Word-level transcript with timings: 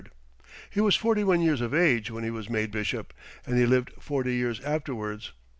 He 0.71 0.81
was 0.81 0.95
forty 0.95 1.23
one 1.23 1.41
years 1.41 1.61
of 1.61 1.75
age 1.75 2.09
when 2.09 2.23
he 2.23 2.31
was 2.31 2.49
made 2.49 2.71
bishop, 2.71 3.13
and 3.45 3.59
he 3.59 3.67
lived 3.67 3.91
forty 3.99 4.33
years 4.33 4.59
afterwards. 4.61 5.31